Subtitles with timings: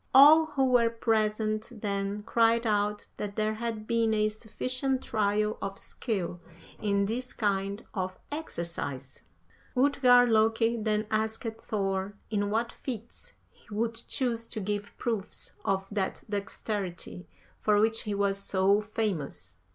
[0.15, 5.77] All who were present then cried out that there had been a sufficient trial of
[5.77, 6.39] skill
[6.81, 9.25] in this kind of exercise.
[9.75, 9.79] 50.
[9.79, 15.85] "Utgard Loki then asked Thor in what feats he would choose to give proofs of
[15.91, 17.27] that dexterity
[17.59, 19.57] for which he was so famous.